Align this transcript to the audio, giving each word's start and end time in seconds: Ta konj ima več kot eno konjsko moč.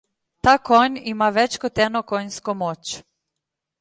Ta 0.47 0.53
konj 0.69 1.01
ima 1.11 1.27
več 1.35 1.57
kot 1.65 1.81
eno 1.85 2.03
konjsko 2.13 2.57
moč. 2.65 2.99